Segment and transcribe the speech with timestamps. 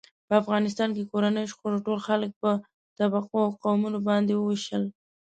[0.27, 2.51] په افغانستان کې کورنیو شخړو ټول خلک په
[2.97, 4.83] طبقو او قومونو باندې و وېشل.